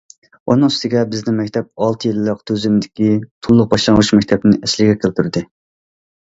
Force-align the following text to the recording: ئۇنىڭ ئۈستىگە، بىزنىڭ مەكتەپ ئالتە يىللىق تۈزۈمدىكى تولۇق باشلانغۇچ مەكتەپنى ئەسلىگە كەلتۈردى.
ئۇنىڭ 0.51 0.69
ئۈستىگە، 0.71 1.01
بىزنىڭ 1.11 1.35
مەكتەپ 1.39 1.83
ئالتە 1.87 2.09
يىللىق 2.11 2.39
تۈزۈمدىكى 2.51 3.11
تولۇق 3.49 3.69
باشلانغۇچ 3.75 4.11
مەكتەپنى 4.21 4.55
ئەسلىگە 4.63 4.97
كەلتۈردى. 5.05 5.47